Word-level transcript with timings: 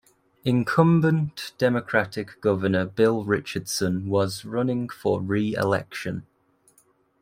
Incumbent 0.43 1.51
Democratic 1.59 2.41
Governor 2.41 2.85
Bill 2.87 3.23
Richardson 3.23 4.09
was 4.09 4.43
running 4.43 4.89
for 4.89 5.21
re-election. 5.21 6.25